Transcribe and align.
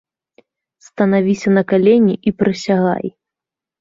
Станавіся 0.87 1.49
на 1.57 1.63
калені 1.73 2.15
і 2.31 2.37
прысягай! 2.43 3.05